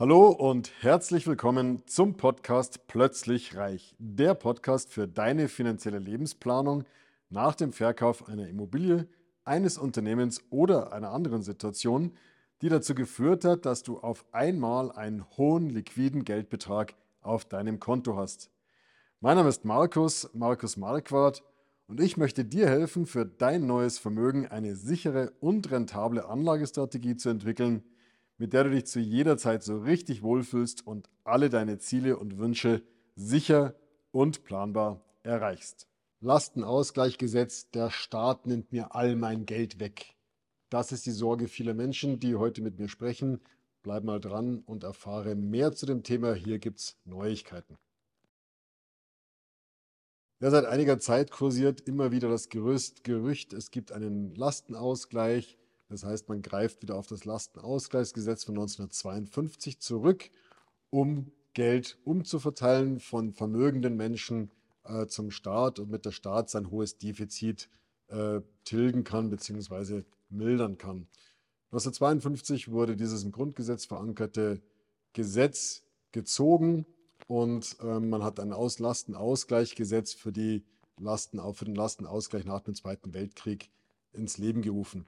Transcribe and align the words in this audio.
Hallo 0.00 0.30
und 0.30 0.72
herzlich 0.80 1.26
willkommen 1.26 1.82
zum 1.84 2.16
Podcast 2.16 2.86
Plötzlich 2.86 3.54
Reich, 3.54 3.94
der 3.98 4.32
Podcast 4.32 4.90
für 4.90 5.06
deine 5.06 5.46
finanzielle 5.46 5.98
Lebensplanung 5.98 6.84
nach 7.28 7.54
dem 7.54 7.74
Verkauf 7.74 8.26
einer 8.26 8.48
Immobilie, 8.48 9.06
eines 9.44 9.76
Unternehmens 9.76 10.42
oder 10.48 10.94
einer 10.94 11.10
anderen 11.10 11.42
Situation, 11.42 12.12
die 12.62 12.70
dazu 12.70 12.94
geführt 12.94 13.44
hat, 13.44 13.66
dass 13.66 13.82
du 13.82 13.98
auf 13.98 14.24
einmal 14.32 14.90
einen 14.90 15.22
hohen 15.36 15.68
liquiden 15.68 16.24
Geldbetrag 16.24 16.94
auf 17.20 17.44
deinem 17.44 17.78
Konto 17.78 18.16
hast. 18.16 18.50
Mein 19.20 19.36
Name 19.36 19.50
ist 19.50 19.66
Markus, 19.66 20.30
Markus 20.32 20.78
Marquardt 20.78 21.42
und 21.88 22.00
ich 22.00 22.16
möchte 22.16 22.46
dir 22.46 22.70
helfen, 22.70 23.04
für 23.04 23.26
dein 23.26 23.66
neues 23.66 23.98
Vermögen 23.98 24.48
eine 24.48 24.76
sichere 24.76 25.34
und 25.40 25.70
rentable 25.70 26.26
Anlagestrategie 26.26 27.16
zu 27.16 27.28
entwickeln, 27.28 27.82
mit 28.40 28.54
der 28.54 28.64
du 28.64 28.70
dich 28.70 28.86
zu 28.86 29.00
jeder 29.00 29.36
Zeit 29.36 29.62
so 29.62 29.80
richtig 29.80 30.22
wohlfühlst 30.22 30.86
und 30.86 31.10
alle 31.24 31.50
deine 31.50 31.78
Ziele 31.78 32.16
und 32.16 32.38
Wünsche 32.38 32.82
sicher 33.14 33.74
und 34.12 34.44
planbar 34.44 35.04
erreichst. 35.22 35.86
Lastenausgleichgesetz, 36.20 37.70
der 37.70 37.90
Staat 37.90 38.46
nimmt 38.46 38.72
mir 38.72 38.94
all 38.94 39.14
mein 39.14 39.44
Geld 39.44 39.78
weg. 39.78 40.16
Das 40.70 40.90
ist 40.90 41.04
die 41.04 41.10
Sorge 41.10 41.48
vieler 41.48 41.74
Menschen, 41.74 42.18
die 42.18 42.34
heute 42.34 42.62
mit 42.62 42.78
mir 42.78 42.88
sprechen. 42.88 43.42
Bleib 43.82 44.04
mal 44.04 44.20
dran 44.20 44.62
und 44.64 44.84
erfahre 44.84 45.34
mehr 45.34 45.72
zu 45.72 45.84
dem 45.84 46.02
Thema. 46.02 46.32
Hier 46.32 46.58
gibt 46.58 46.78
es 46.78 46.96
Neuigkeiten. 47.04 47.76
Ja, 50.40 50.50
seit 50.50 50.64
einiger 50.64 50.98
Zeit 50.98 51.30
kursiert 51.30 51.82
immer 51.82 52.10
wieder 52.10 52.30
das 52.30 52.48
Gerüst, 52.48 53.04
Gerücht, 53.04 53.52
es 53.52 53.70
gibt 53.70 53.92
einen 53.92 54.34
Lastenausgleich 54.34 55.58
das 55.90 56.04
heißt, 56.04 56.28
man 56.28 56.40
greift 56.40 56.82
wieder 56.82 56.94
auf 56.94 57.08
das 57.08 57.24
Lastenausgleichsgesetz 57.24 58.44
von 58.44 58.54
1952 58.54 59.80
zurück, 59.80 60.30
um 60.88 61.32
Geld 61.52 61.98
umzuverteilen 62.04 63.00
von 63.00 63.32
vermögenden 63.32 63.96
Menschen 63.96 64.50
äh, 64.84 65.06
zum 65.06 65.32
Staat 65.32 65.80
und 65.80 65.90
mit 65.90 66.04
der 66.04 66.12
Staat 66.12 66.48
sein 66.48 66.70
hohes 66.70 66.96
Defizit 66.96 67.68
äh, 68.06 68.40
tilgen 68.64 69.02
kann 69.02 69.30
bzw. 69.30 70.04
mildern 70.28 70.78
kann. 70.78 71.08
1952 71.72 72.70
wurde 72.70 72.96
dieses 72.96 73.24
im 73.24 73.32
Grundgesetz 73.32 73.84
verankerte 73.84 74.62
Gesetz 75.12 75.82
gezogen 76.12 76.86
und 77.26 77.76
äh, 77.80 77.98
man 77.98 78.22
hat 78.22 78.38
ein 78.38 78.52
Aus 78.52 78.78
Lastenausgleichgesetz 78.78 80.12
für, 80.12 80.30
die 80.30 80.64
Lasten, 80.98 81.40
für 81.54 81.64
den 81.64 81.74
Lastenausgleich 81.74 82.44
nach 82.44 82.60
dem 82.60 82.74
Zweiten 82.76 83.12
Weltkrieg 83.12 83.70
ins 84.12 84.38
Leben 84.38 84.62
gerufen. 84.62 85.06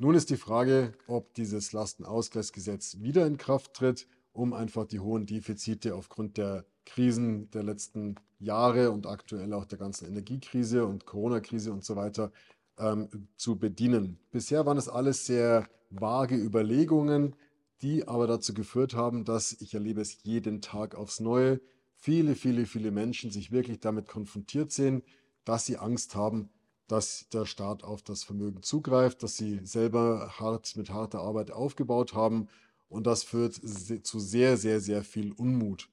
Nun 0.00 0.14
ist 0.14 0.30
die 0.30 0.36
Frage, 0.36 0.92
ob 1.08 1.34
dieses 1.34 1.72
Lastenausgleichsgesetz 1.72 2.98
wieder 3.00 3.26
in 3.26 3.36
Kraft 3.36 3.74
tritt, 3.74 4.06
um 4.32 4.52
einfach 4.52 4.86
die 4.86 5.00
hohen 5.00 5.26
Defizite 5.26 5.96
aufgrund 5.96 6.36
der 6.36 6.64
Krisen 6.86 7.50
der 7.50 7.64
letzten 7.64 8.14
Jahre 8.38 8.92
und 8.92 9.08
aktuell 9.08 9.52
auch 9.52 9.64
der 9.64 9.78
ganzen 9.78 10.06
Energiekrise 10.06 10.86
und 10.86 11.04
Corona-Krise 11.04 11.72
und 11.72 11.84
so 11.84 11.96
weiter 11.96 12.30
ähm, 12.78 13.08
zu 13.36 13.58
bedienen. 13.58 14.20
Bisher 14.30 14.64
waren 14.66 14.78
es 14.78 14.88
alles 14.88 15.26
sehr 15.26 15.68
vage 15.90 16.36
Überlegungen, 16.36 17.34
die 17.82 18.06
aber 18.06 18.28
dazu 18.28 18.54
geführt 18.54 18.94
haben, 18.94 19.24
dass 19.24 19.52
ich 19.60 19.74
erlebe 19.74 20.00
es 20.00 20.22
jeden 20.22 20.60
Tag 20.60 20.94
aufs 20.94 21.18
Neue, 21.18 21.60
viele, 21.96 22.36
viele, 22.36 22.66
viele 22.66 22.92
Menschen 22.92 23.32
sich 23.32 23.50
wirklich 23.50 23.80
damit 23.80 24.06
konfrontiert 24.06 24.70
sehen, 24.70 25.02
dass 25.44 25.66
sie 25.66 25.76
Angst 25.76 26.14
haben, 26.14 26.50
dass 26.88 27.28
der 27.28 27.46
Staat 27.46 27.84
auf 27.84 28.02
das 28.02 28.24
Vermögen 28.24 28.62
zugreift, 28.62 29.22
das 29.22 29.36
sie 29.36 29.60
selber 29.62 30.34
hart 30.38 30.74
mit 30.76 30.90
harter 30.90 31.20
Arbeit 31.20 31.50
aufgebaut 31.50 32.14
haben. 32.14 32.48
Und 32.88 33.06
das 33.06 33.22
führt 33.22 33.54
zu 33.54 34.18
sehr, 34.18 34.56
sehr, 34.56 34.80
sehr 34.80 35.04
viel 35.04 35.32
Unmut. 35.32 35.88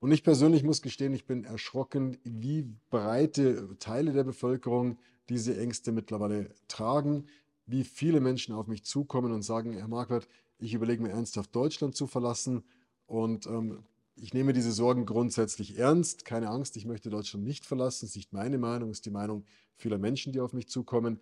Und 0.00 0.12
ich 0.12 0.22
persönlich 0.22 0.62
muss 0.62 0.80
gestehen, 0.80 1.12
ich 1.12 1.26
bin 1.26 1.44
erschrocken, 1.44 2.18
wie 2.22 2.70
breite 2.90 3.76
Teile 3.80 4.12
der 4.12 4.22
Bevölkerung 4.22 4.98
diese 5.28 5.58
Ängste 5.58 5.90
mittlerweile 5.90 6.54
tragen, 6.68 7.26
wie 7.66 7.82
viele 7.82 8.20
Menschen 8.20 8.54
auf 8.54 8.68
mich 8.68 8.84
zukommen 8.84 9.32
und 9.32 9.42
sagen, 9.42 9.72
Herr 9.72 9.88
Marquardt, 9.88 10.28
ich 10.58 10.72
überlege 10.72 11.02
mir 11.02 11.10
ernsthaft 11.10 11.54
Deutschland 11.54 11.96
zu 11.96 12.06
verlassen 12.06 12.62
und 13.06 13.46
ähm, 13.46 13.82
ich 14.20 14.34
nehme 14.34 14.52
diese 14.52 14.72
Sorgen 14.72 15.06
grundsätzlich 15.06 15.78
ernst. 15.78 16.24
Keine 16.24 16.48
Angst, 16.48 16.76
ich 16.76 16.86
möchte 16.86 17.10
Deutschland 17.10 17.44
nicht 17.44 17.66
verlassen. 17.66 18.00
Das 18.02 18.10
ist 18.10 18.16
nicht 18.16 18.32
meine 18.32 18.58
Meinung, 18.58 18.88
das 18.88 18.98
ist 18.98 19.06
die 19.06 19.10
Meinung 19.10 19.44
vieler 19.76 19.98
Menschen, 19.98 20.32
die 20.32 20.40
auf 20.40 20.52
mich 20.52 20.68
zukommen. 20.68 21.20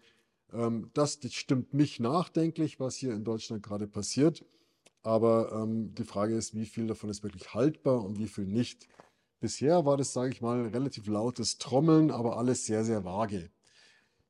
Ähm, 0.52 0.90
das, 0.94 1.18
stimmt 1.30 1.74
mich 1.74 2.00
nachdenklich, 2.00 2.80
was 2.80 2.96
hier 2.96 3.12
in 3.12 3.24
Deutschland 3.24 3.62
gerade 3.62 3.86
passiert. 3.86 4.44
Aber 5.02 5.52
ähm, 5.52 5.94
die 5.94 6.04
Frage 6.04 6.34
ist, 6.34 6.54
wie 6.54 6.66
viel 6.66 6.86
davon 6.86 7.10
ist 7.10 7.22
wirklich 7.22 7.54
haltbar 7.54 8.02
und 8.02 8.18
wie 8.18 8.28
viel 8.28 8.46
nicht. 8.46 8.88
Bisher 9.40 9.84
war 9.84 9.96
das, 9.96 10.12
sage 10.12 10.32
ich 10.32 10.40
mal, 10.40 10.66
relativ 10.68 11.06
lautes 11.06 11.58
Trommeln, 11.58 12.10
aber 12.10 12.38
alles 12.38 12.66
sehr, 12.66 12.84
sehr 12.84 13.04
vage. 13.04 13.50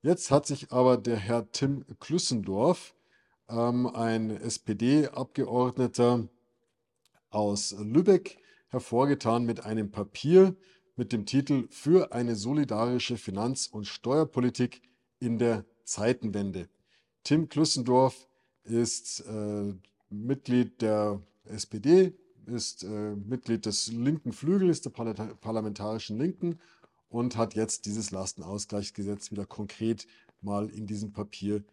Jetzt 0.03 0.31
hat 0.31 0.47
sich 0.47 0.73
aber 0.73 0.99
der 0.99 1.17
Herr 1.17 1.51
Tim 1.53 1.85
Klüssendorf, 2.01 2.95
ähm, 3.49 3.87
ein 3.87 4.31
SPD-Abgeordneter 4.31 6.29
aus 7.31 7.75
Lübeck, 7.79 8.39
hervorgetan 8.77 9.47
mit 9.47 9.65
einem 9.65 9.91
Papier 9.91 10.55
mit 10.97 11.11
dem 11.11 11.25
Titel 11.25 11.67
Für 11.71 12.13
eine 12.13 12.37
solidarische 12.37 13.17
Finanz- 13.17 13.67
und 13.67 13.87
Steuerpolitik 13.87 14.83
in 15.19 15.39
der 15.39 15.65
Zeitenwende. 15.85 16.69
Tim 17.25 17.49
Klussendorf 17.49 18.29
ist 18.65 19.21
äh, 19.21 19.73
Mitglied 20.11 20.83
der 20.83 21.23
SPD, 21.47 22.13
ist 22.45 22.85
äh, 22.85 23.17
Mitglied 23.17 23.65
des 23.65 23.91
linken 23.93 24.35
Flügels 24.35 24.83
der 24.83 24.91
parlamentarischen 24.91 26.19
Linken 26.19 26.61
und 27.09 27.39
hat 27.39 27.55
jetzt 27.55 27.87
dieses 27.87 28.11
Lastenausgleichsgesetz 28.11 29.31
wieder 29.31 29.47
konkret 29.47 30.07
mal 30.43 30.69
in 30.69 30.87
diesem 30.87 31.15
Papier 31.15 31.65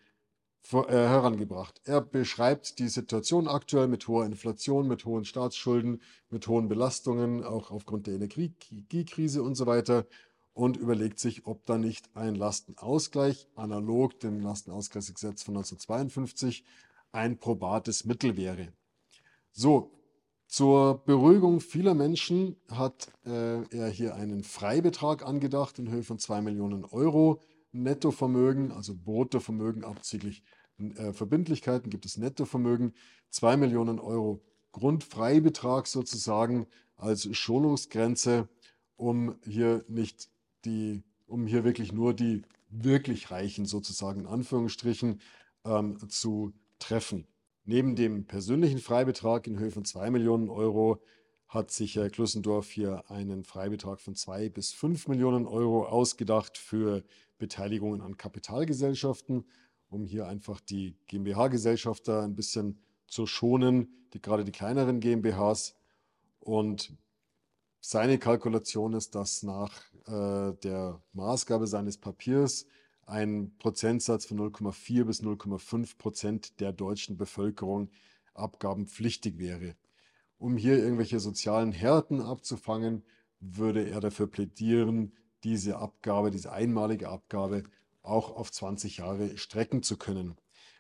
herangebracht. 0.71 1.81
Er 1.85 2.01
beschreibt 2.01 2.79
die 2.79 2.87
Situation 2.87 3.47
aktuell 3.47 3.87
mit 3.87 4.07
hoher 4.07 4.25
Inflation, 4.25 4.87
mit 4.87 5.05
hohen 5.05 5.25
Staatsschulden, 5.25 6.01
mit 6.29 6.47
hohen 6.47 6.67
Belastungen, 6.67 7.43
auch 7.43 7.71
aufgrund 7.71 8.07
der 8.07 8.15
Energiekrise 8.15 9.43
und 9.43 9.55
so 9.55 9.65
weiter 9.65 10.05
und 10.53 10.77
überlegt 10.77 11.19
sich, 11.19 11.45
ob 11.45 11.65
da 11.65 11.77
nicht 11.77 12.09
ein 12.15 12.35
Lastenausgleich, 12.35 13.47
analog 13.55 14.19
dem 14.19 14.39
Lastenausgleichsgesetz 14.39 15.43
von 15.43 15.57
1952, 15.57 16.63
ein 17.11 17.37
probates 17.37 18.05
Mittel 18.05 18.37
wäre. 18.37 18.71
So, 19.51 19.91
zur 20.47 21.03
Beruhigung 21.05 21.59
vieler 21.59 21.95
Menschen 21.95 22.55
hat 22.69 23.11
äh, 23.25 23.63
er 23.75 23.89
hier 23.89 24.15
einen 24.15 24.43
Freibetrag 24.43 25.25
angedacht 25.25 25.79
in 25.79 25.89
Höhe 25.89 26.03
von 26.03 26.19
2 26.19 26.41
Millionen 26.41 26.85
Euro 26.85 27.41
Nettovermögen, 27.73 28.71
also 28.71 28.95
Bruttovermögen 28.95 29.83
abzüglich 29.83 30.43
äh, 30.77 31.11
Verbindlichkeiten, 31.13 31.89
gibt 31.89 32.05
es 32.05 32.17
Nettovermögen, 32.17 32.93
2 33.29 33.57
Millionen 33.57 33.99
Euro 33.99 34.41
Grundfreibetrag 34.71 35.87
sozusagen 35.87 36.67
als 36.95 37.27
Schonungsgrenze, 37.35 38.47
um 38.95 39.35
hier 39.43 39.83
nicht 39.87 40.29
die, 40.65 41.03
um 41.27 41.45
hier 41.47 41.63
wirklich 41.63 41.91
nur 41.91 42.13
die 42.13 42.43
wirklich 42.69 43.31
Reichen 43.31 43.65
sozusagen 43.65 44.21
in 44.21 44.27
Anführungsstrichen 44.27 45.21
ähm, 45.65 45.97
zu 46.09 46.53
treffen. 46.79 47.27
Neben 47.65 47.95
dem 47.95 48.25
persönlichen 48.25 48.79
Freibetrag 48.79 49.47
in 49.47 49.59
Höhe 49.59 49.71
von 49.71 49.85
2 49.85 50.09
Millionen 50.09 50.49
Euro 50.49 51.01
hat 51.47 51.71
sich 51.71 51.95
Herr 51.95 52.09
Klussendorf 52.09 52.71
hier 52.71 53.09
einen 53.09 53.43
Freibetrag 53.43 54.01
von 54.01 54.15
2 54.15 54.49
bis 54.49 54.71
5 54.73 55.07
Millionen 55.07 55.45
Euro 55.45 55.85
ausgedacht 55.85 56.57
für 56.57 57.03
Beteiligungen 57.37 58.01
an 58.01 58.17
Kapitalgesellschaften, 58.17 59.45
um 59.89 60.05
hier 60.05 60.27
einfach 60.27 60.59
die 60.59 60.95
GmbH-Gesellschafter 61.07 62.23
ein 62.23 62.35
bisschen 62.35 62.79
zu 63.07 63.27
schonen, 63.27 64.07
die, 64.13 64.21
gerade 64.21 64.43
die 64.43 64.51
kleineren 64.51 64.99
GmbHs. 64.99 65.75
Und 66.39 66.95
seine 67.79 68.17
Kalkulation 68.17 68.93
ist, 68.93 69.13
dass 69.13 69.43
nach 69.43 69.81
äh, 70.07 70.53
der 70.63 71.01
Maßgabe 71.13 71.67
seines 71.67 71.97
Papiers 71.97 72.65
ein 73.05 73.55
Prozentsatz 73.59 74.25
von 74.25 74.39
0,4 74.39 75.03
bis 75.03 75.21
0,5 75.21 75.97
Prozent 75.97 76.59
der 76.59 76.71
deutschen 76.71 77.17
Bevölkerung 77.17 77.89
abgabenpflichtig 78.33 79.37
wäre. 79.37 79.75
Um 80.37 80.57
hier 80.57 80.77
irgendwelche 80.77 81.19
sozialen 81.19 81.71
Härten 81.71 82.21
abzufangen, 82.21 83.03
würde 83.39 83.89
er 83.89 83.99
dafür 83.99 84.27
plädieren, 84.27 85.13
diese 85.43 85.77
Abgabe, 85.77 86.31
diese 86.31 86.51
einmalige 86.51 87.09
Abgabe 87.09 87.63
auch 88.01 88.35
auf 88.35 88.51
20 88.51 88.97
Jahre 88.97 89.37
strecken 89.37 89.83
zu 89.83 89.97
können. 89.97 90.35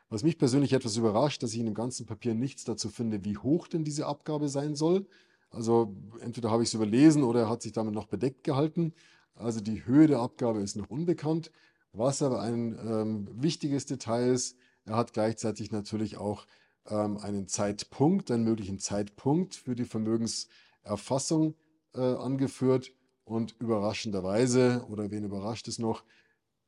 Was 0.09 0.23
mich 0.23 0.37
persönlich 0.37 0.73
etwas 0.73 0.97
überrascht, 0.97 1.41
dass 1.41 1.53
ich 1.53 1.59
in 1.59 1.65
dem 1.65 1.73
ganzen 1.73 2.05
Papier 2.05 2.35
nichts 2.35 2.63
dazu 2.65 2.89
finde, 2.89 3.25
wie 3.25 3.37
hoch 3.37 3.67
denn 3.67 3.83
diese 3.83 4.05
Abgabe 4.05 4.47
sein 4.47 4.75
soll. 4.75 5.07
Also 5.49 5.95
entweder 6.19 6.51
habe 6.51 6.63
ich 6.63 6.69
es 6.69 6.75
überlesen 6.75 7.23
oder 7.23 7.41
er 7.41 7.49
hat 7.49 7.61
sich 7.61 7.71
damit 7.71 7.93
noch 7.93 8.07
bedeckt 8.07 8.43
gehalten. 8.43 8.93
Also 9.35 9.59
die 9.59 9.85
Höhe 9.85 10.07
der 10.07 10.19
Abgabe 10.19 10.61
ist 10.61 10.75
noch 10.75 10.89
unbekannt. 10.89 11.51
Was 11.93 12.21
aber 12.21 12.41
ein 12.41 12.77
ähm, 12.85 13.27
wichtiges 13.33 13.85
Detail 13.85 14.33
ist, 14.33 14.57
er 14.85 14.97
hat 14.97 15.13
gleichzeitig 15.13 15.71
natürlich 15.71 16.17
auch 16.17 16.45
ähm, 16.89 17.17
einen 17.17 17.47
Zeitpunkt, 17.47 18.31
einen 18.31 18.43
möglichen 18.43 18.79
Zeitpunkt 18.79 19.55
für 19.55 19.75
die 19.75 19.85
Vermögenserfassung 19.85 21.55
äh, 21.93 22.01
angeführt 22.01 22.91
und 23.25 23.55
überraschenderweise, 23.59 24.85
oder 24.89 25.11
wen 25.11 25.23
überrascht 25.23 25.67
es 25.67 25.79
noch, 25.79 26.03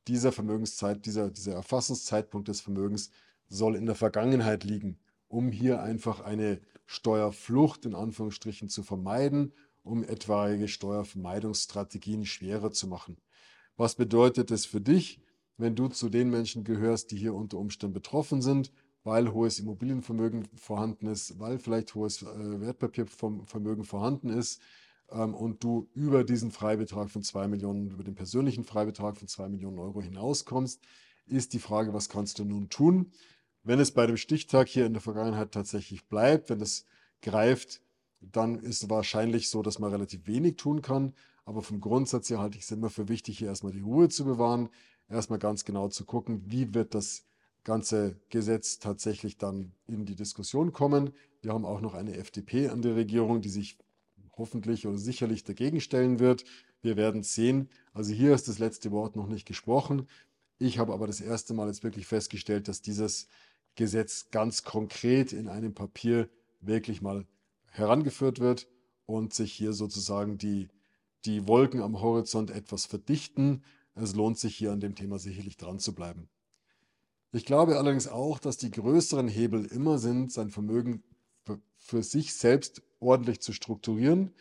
dieser 0.08 0.32
Vermögenszeit, 0.32 1.04
dieser, 1.04 1.30
dieser 1.30 1.54
Erfassungszeitpunkt 1.54 2.48
des 2.48 2.60
Vermögens 2.60 3.10
soll 3.48 3.76
in 3.76 3.86
der 3.86 3.94
Vergangenheit 3.94 4.64
liegen, 4.64 4.98
um 5.28 5.50
hier 5.50 5.82
einfach 5.82 6.20
eine 6.20 6.60
Steuerflucht 6.86 7.84
in 7.84 7.94
Anführungsstrichen 7.94 8.68
zu 8.68 8.82
vermeiden, 8.82 9.52
um 9.82 10.02
etwaige 10.04 10.68
Steuervermeidungsstrategien 10.68 12.24
schwerer 12.24 12.70
zu 12.70 12.88
machen. 12.88 13.18
Was 13.76 13.94
bedeutet 13.96 14.50
es 14.50 14.64
für 14.66 14.80
dich, 14.80 15.20
wenn 15.58 15.74
du 15.74 15.88
zu 15.88 16.08
den 16.08 16.30
Menschen 16.30 16.64
gehörst, 16.64 17.10
die 17.10 17.16
hier 17.16 17.34
unter 17.34 17.58
Umständen 17.58 17.94
betroffen 17.94 18.42
sind, 18.42 18.72
weil 19.06 19.32
hohes 19.32 19.60
Immobilienvermögen 19.60 20.48
vorhanden 20.56 21.06
ist, 21.06 21.38
weil 21.38 21.60
vielleicht 21.60 21.94
hohes 21.94 22.22
äh, 22.22 22.60
Wertpapiervermögen 22.60 23.84
vorhanden 23.84 24.30
ist 24.30 24.60
ähm, 25.12 25.32
und 25.32 25.62
du 25.62 25.88
über 25.94 26.24
diesen 26.24 26.50
Freibetrag 26.50 27.08
von 27.08 27.22
2 27.22 27.46
Millionen, 27.46 27.92
über 27.92 28.02
den 28.02 28.16
persönlichen 28.16 28.64
Freibetrag 28.64 29.16
von 29.16 29.28
2 29.28 29.48
Millionen 29.48 29.78
Euro 29.78 30.02
hinauskommst, 30.02 30.80
ist 31.26 31.52
die 31.52 31.60
Frage, 31.60 31.94
was 31.94 32.08
kannst 32.08 32.40
du 32.40 32.44
nun 32.44 32.68
tun? 32.68 33.12
Wenn 33.62 33.78
es 33.78 33.92
bei 33.92 34.08
dem 34.08 34.16
Stichtag 34.16 34.66
hier 34.66 34.86
in 34.86 34.92
der 34.92 35.02
Vergangenheit 35.02 35.52
tatsächlich 35.52 36.08
bleibt, 36.08 36.50
wenn 36.50 36.60
es 36.60 36.84
greift, 37.22 37.82
dann 38.20 38.58
ist 38.58 38.82
es 38.82 38.90
wahrscheinlich 38.90 39.50
so, 39.50 39.62
dass 39.62 39.78
man 39.78 39.92
relativ 39.92 40.26
wenig 40.26 40.56
tun 40.56 40.82
kann. 40.82 41.14
Aber 41.44 41.62
vom 41.62 41.80
Grundsatz 41.80 42.28
her 42.28 42.40
halte 42.40 42.58
ich 42.58 42.64
es 42.64 42.72
immer 42.72 42.90
für 42.90 43.08
wichtig, 43.08 43.38
hier 43.38 43.48
erstmal 43.48 43.72
die 43.72 43.82
Ruhe 43.82 44.08
zu 44.08 44.24
bewahren, 44.24 44.68
erstmal 45.08 45.38
ganz 45.38 45.64
genau 45.64 45.86
zu 45.90 46.04
gucken, 46.04 46.42
wie 46.46 46.74
wird 46.74 46.92
das 46.92 47.24
ganze 47.66 48.16
Gesetz 48.30 48.78
tatsächlich 48.78 49.38
dann 49.38 49.72
in 49.88 50.06
die 50.06 50.14
Diskussion 50.14 50.72
kommen. 50.72 51.10
Wir 51.42 51.52
haben 51.52 51.64
auch 51.64 51.80
noch 51.80 51.94
eine 51.94 52.16
FDP 52.16 52.68
an 52.68 52.80
der 52.80 52.94
Regierung, 52.94 53.40
die 53.40 53.48
sich 53.48 53.76
hoffentlich 54.38 54.86
oder 54.86 54.98
sicherlich 54.98 55.42
dagegen 55.42 55.80
stellen 55.80 56.20
wird. 56.20 56.44
Wir 56.80 56.96
werden 56.96 57.24
sehen. 57.24 57.68
Also 57.92 58.14
hier 58.14 58.34
ist 58.34 58.46
das 58.46 58.60
letzte 58.60 58.92
Wort 58.92 59.16
noch 59.16 59.26
nicht 59.26 59.48
gesprochen. 59.48 60.06
Ich 60.58 60.78
habe 60.78 60.92
aber 60.92 61.08
das 61.08 61.20
erste 61.20 61.54
Mal 61.54 61.66
jetzt 61.66 61.82
wirklich 61.82 62.06
festgestellt, 62.06 62.68
dass 62.68 62.82
dieses 62.82 63.26
Gesetz 63.74 64.30
ganz 64.30 64.62
konkret 64.62 65.32
in 65.32 65.48
einem 65.48 65.74
Papier 65.74 66.28
wirklich 66.60 67.02
mal 67.02 67.26
herangeführt 67.72 68.38
wird 68.38 68.68
und 69.06 69.34
sich 69.34 69.52
hier 69.52 69.72
sozusagen 69.72 70.38
die, 70.38 70.68
die 71.24 71.48
Wolken 71.48 71.82
am 71.82 72.00
Horizont 72.00 72.52
etwas 72.52 72.86
verdichten. 72.86 73.64
Es 73.96 74.14
lohnt 74.14 74.38
sich 74.38 74.54
hier 74.54 74.70
an 74.70 74.80
dem 74.80 74.94
Thema 74.94 75.18
sicherlich 75.18 75.56
dran 75.56 75.80
zu 75.80 75.94
bleiben. 75.96 76.28
Ich 77.32 77.44
glaube 77.44 77.78
allerdings 77.78 78.08
auch, 78.08 78.38
dass 78.38 78.56
die 78.56 78.70
größeren 78.70 79.28
Hebel 79.28 79.66
immer 79.66 79.98
sind, 79.98 80.32
sein 80.32 80.50
Vermögen 80.50 81.02
für 81.76 82.02
sich 82.02 82.34
selbst 82.34 82.82
ordentlich 82.98 83.40
zu 83.40 83.52
strukturieren, 83.52 84.32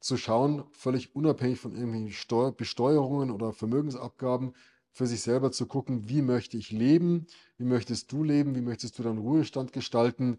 zu 0.00 0.16
schauen, 0.16 0.64
völlig 0.72 1.14
unabhängig 1.14 1.60
von 1.60 1.74
irgendwelchen 1.74 2.56
Besteuerungen 2.56 3.30
oder 3.30 3.52
Vermögensabgaben, 3.52 4.54
für 4.92 5.06
sich 5.06 5.20
selber 5.20 5.52
zu 5.52 5.66
gucken, 5.66 6.08
wie 6.08 6.22
möchte 6.22 6.56
ich 6.56 6.70
leben, 6.70 7.26
wie 7.58 7.66
möchtest 7.66 8.10
du 8.12 8.24
leben, 8.24 8.54
wie 8.54 8.62
möchtest 8.62 8.98
du 8.98 9.02
deinen 9.02 9.18
Ruhestand 9.18 9.74
gestalten, 9.74 10.38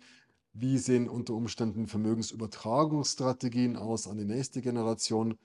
wie 0.53 0.79
sehen 0.79 1.07
unter 1.07 1.35
Umständen 1.35 1.85
Vermögensübertragungsstrategien 1.85 3.75
aus 3.75 4.07
an 4.07 4.17
die 4.17 4.25
nächste 4.25 4.63
Generation, 4.63 5.38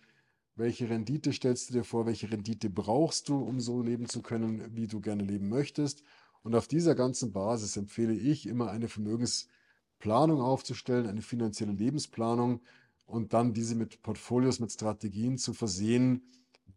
welche 0.57 0.89
Rendite 0.89 1.33
stellst 1.35 1.69
du 1.69 1.75
dir 1.75 1.85
vor, 1.85 2.07
welche 2.07 2.31
Rendite 2.31 2.71
brauchst 2.71 3.29
du, 3.29 3.37
um 3.37 3.61
so 3.61 3.83
leben 3.83 4.09
zu 4.09 4.23
können, 4.23 4.75
wie 4.75 4.87
du 4.87 5.01
gerne 5.01 5.25
leben 5.25 5.51
möchtest. 5.51 6.03
Und 6.43 6.55
auf 6.55 6.67
dieser 6.67 6.95
ganzen 6.95 7.33
Basis 7.33 7.77
empfehle 7.77 8.15
ich 8.15 8.47
immer 8.47 8.71
eine 8.71 8.89
Vermögensplanung 8.89 10.41
aufzustellen, 10.41 11.07
eine 11.07 11.23
finanzielle 11.23 11.73
Lebensplanung 11.73 12.61
und 13.07 13.33
dann 13.33 13.53
diese 13.53 13.75
mit 13.75 14.03
Portfolios, 14.03 14.59
mit 14.59 14.73
Strategien 14.73 15.39
zu 15.39 15.53
versehen, 15.53 16.23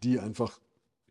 die 0.04 0.20
einfach 0.20 0.60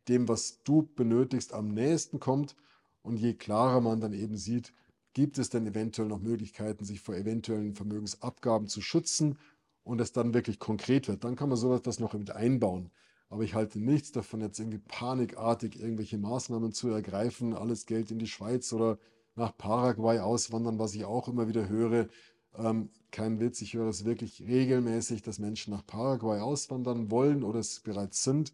dem, 0.08 0.28
was 0.28 0.62
du 0.62 0.88
benötigst, 0.94 1.52
am 1.52 1.68
nächsten 1.68 2.20
kommt. 2.20 2.54
Und 3.02 3.16
je 3.16 3.34
klarer 3.34 3.80
man 3.80 4.00
dann 4.00 4.12
eben 4.12 4.36
sieht, 4.36 4.72
gibt 5.12 5.38
es 5.38 5.48
denn 5.50 5.66
eventuell 5.66 6.08
noch 6.08 6.20
Möglichkeiten, 6.20 6.84
sich 6.84 7.00
vor 7.00 7.16
eventuellen 7.16 7.74
Vermögensabgaben 7.74 8.68
zu 8.68 8.80
schützen 8.80 9.38
und 9.84 10.00
es 10.00 10.12
dann 10.12 10.34
wirklich 10.34 10.58
konkret 10.58 11.08
wird, 11.08 11.24
dann 11.24 11.36
kann 11.36 11.48
man 11.48 11.58
sowas 11.58 12.00
noch 12.00 12.14
mit 12.14 12.30
einbauen. 12.30 12.90
Aber 13.28 13.42
ich 13.42 13.54
halte 13.54 13.80
nichts 13.80 14.12
davon, 14.12 14.40
jetzt 14.40 14.58
irgendwie 14.58 14.78
panikartig 14.78 15.80
irgendwelche 15.80 16.18
Maßnahmen 16.18 16.72
zu 16.72 16.88
ergreifen, 16.88 17.54
alles 17.54 17.86
Geld 17.86 18.10
in 18.10 18.18
die 18.18 18.26
Schweiz 18.26 18.72
oder 18.72 18.98
nach 19.34 19.56
Paraguay 19.56 20.20
auswandern, 20.20 20.78
was 20.78 20.94
ich 20.94 21.04
auch 21.04 21.28
immer 21.28 21.48
wieder 21.48 21.68
höre. 21.68 22.08
Ähm, 22.56 22.90
kein 23.10 23.40
Witz, 23.40 23.60
ich 23.62 23.74
höre 23.74 23.88
es 23.88 24.04
wirklich 24.04 24.42
regelmäßig, 24.42 25.22
dass 25.22 25.38
Menschen 25.38 25.72
nach 25.72 25.86
Paraguay 25.86 26.40
auswandern 26.40 27.10
wollen 27.10 27.42
oder 27.42 27.60
es 27.60 27.80
bereits 27.80 28.22
sind. 28.22 28.52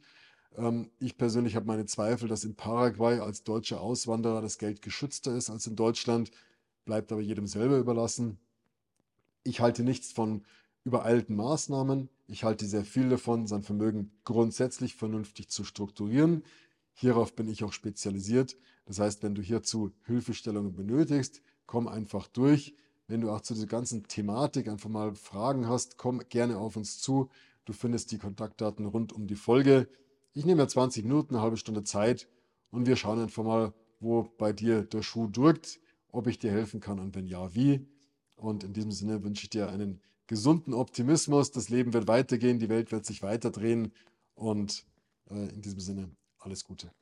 Ähm, 0.57 0.91
ich 0.99 1.17
persönlich 1.17 1.57
habe 1.57 1.67
meine 1.67 1.87
Zweifel, 1.87 2.29
dass 2.29 2.45
in 2.45 2.55
Paraguay 2.55 3.21
als 3.21 3.45
deutscher 3.45 3.81
Auswanderer 3.81 4.41
das 4.41 4.59
Geld 4.59 4.83
geschützter 4.83 5.35
ist 5.35 5.51
als 5.51 5.67
in 5.67 5.77
Deutschland, 5.77 6.31
bleibt 6.85 7.13
aber 7.13 7.21
jedem 7.21 7.47
selber 7.47 7.79
überlassen. 7.79 8.39
Ich 9.43 9.61
halte 9.61 9.85
nichts 9.85 10.13
von 10.13 10.45
übereilten 10.85 11.37
Maßnahmen. 11.37 12.09
Ich 12.27 12.45
halte 12.45 12.67
sehr 12.67 12.85
viel 12.85 13.09
davon, 13.09 13.47
sein 13.47 13.63
Vermögen 13.63 14.13
grundsätzlich 14.25 14.95
vernünftig 14.95 15.49
zu 15.49 15.65
strukturieren. 15.65 16.45
Hierauf 16.95 17.35
bin 17.35 17.49
ich 17.49 17.65
auch 17.65 17.73
spezialisiert. 17.73 18.57
Das 18.87 18.99
heißt, 18.99 19.23
wenn 19.23 19.35
du 19.35 19.43
hierzu 19.43 19.93
Hilfestellungen 20.07 20.75
benötigst, 20.75 21.43
komm 21.67 21.89
einfach 21.89 22.29
durch. 22.29 22.75
Wenn 23.07 23.21
du 23.21 23.31
auch 23.31 23.41
zu 23.41 23.55
dieser 23.55 23.67
ganzen 23.67 24.07
Thematik 24.07 24.69
einfach 24.69 24.89
mal 24.89 25.15
Fragen 25.15 25.69
hast, 25.69 25.97
komm 25.97 26.21
gerne 26.29 26.59
auf 26.59 26.77
uns 26.77 27.01
zu. 27.01 27.29
Du 27.65 27.73
findest 27.73 28.13
die 28.13 28.19
Kontaktdaten 28.19 28.87
rund 28.87 29.13
um 29.13 29.27
die 29.27 29.37
Folge. 29.37 29.89
Ich 30.33 30.45
nehme 30.45 30.63
mir 30.63 30.69
20 30.69 31.05
Minuten, 31.05 31.35
eine 31.35 31.43
halbe 31.43 31.57
Stunde 31.57 31.83
Zeit 31.83 32.29
und 32.71 32.87
wir 32.87 32.97
schauen 32.97 33.21
einfach 33.21 33.45
mal, 33.45 33.75
wo 33.99 34.23
bei 34.39 34.53
dir 34.53 34.83
der 34.83 35.03
Schuh 35.03 35.27
drückt, 35.27 35.81
ob 36.09 36.27
ich 36.27 36.39
dir 36.39 36.51
helfen 36.51 36.81
kann 36.81 36.99
und 36.99 37.15
wenn 37.15 37.27
ja, 37.27 37.55
wie. 37.55 37.87
Und 38.37 38.65
in 38.65 38.73
diesem 38.73 38.93
Sinne 38.93 39.23
wünsche 39.23 39.45
ich 39.45 39.51
dir 39.51 39.69
einen 39.69 40.01
gesunden 40.31 40.75
Optimismus. 40.75 41.51
Das 41.51 41.71
Leben 41.71 41.93
wird 41.93 42.07
weitergehen, 42.07 42.61
die 42.61 42.69
Welt 42.69 42.93
wird 42.93 43.05
sich 43.05 43.21
weiterdrehen 43.21 43.93
und 44.35 44.87
äh, 45.29 45.49
in 45.53 45.61
diesem 45.61 45.81
Sinne 45.81 46.17
alles 46.39 46.63
Gute. 46.63 46.93